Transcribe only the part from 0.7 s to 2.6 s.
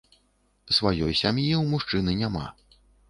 Сваёй сям'і ў мужчыны няма.